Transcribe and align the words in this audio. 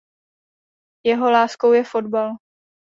Jeho 1.05 1.31
láskou 1.31 1.71
je 1.73 1.83
fotbal. 1.83 2.37